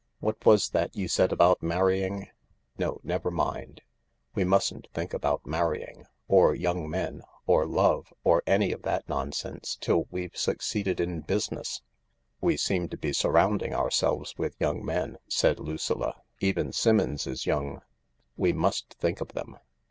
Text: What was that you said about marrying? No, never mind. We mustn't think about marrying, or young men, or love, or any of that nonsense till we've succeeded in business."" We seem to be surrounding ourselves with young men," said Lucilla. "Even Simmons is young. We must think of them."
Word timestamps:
What 0.19 0.43
was 0.47 0.69
that 0.71 0.95
you 0.95 1.07
said 1.07 1.31
about 1.31 1.61
marrying? 1.61 2.27
No, 2.75 2.99
never 3.03 3.29
mind. 3.29 3.81
We 4.33 4.43
mustn't 4.43 4.87
think 4.95 5.13
about 5.13 5.45
marrying, 5.45 6.07
or 6.27 6.55
young 6.55 6.89
men, 6.89 7.21
or 7.45 7.67
love, 7.67 8.11
or 8.23 8.41
any 8.47 8.71
of 8.71 8.81
that 8.81 9.07
nonsense 9.07 9.77
till 9.79 10.07
we've 10.09 10.35
succeeded 10.35 10.99
in 10.99 11.21
business."" 11.21 11.83
We 12.41 12.57
seem 12.57 12.89
to 12.89 12.97
be 12.97 13.13
surrounding 13.13 13.75
ourselves 13.75 14.33
with 14.39 14.55
young 14.59 14.83
men," 14.83 15.19
said 15.29 15.59
Lucilla. 15.59 16.23
"Even 16.39 16.71
Simmons 16.73 17.27
is 17.27 17.45
young. 17.45 17.83
We 18.35 18.53
must 18.53 18.95
think 18.95 19.21
of 19.21 19.33
them." 19.33 19.55